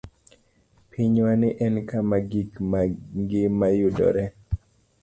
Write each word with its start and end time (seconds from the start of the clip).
Pinywani 0.89 1.49
en 1.65 1.75
kama 1.89 2.17
gik 2.29 2.51
ma 2.69 2.79
ngima 3.21 3.67
yudoree. 3.79 4.29